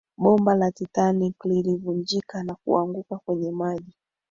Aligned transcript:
bomba 0.17 0.55
la 0.55 0.71
titanic 0.71 1.45
lilivunjika 1.45 2.43
na 2.43 2.55
kuanguka 2.55 3.17
kwenye 3.17 3.51
maji 3.51 3.97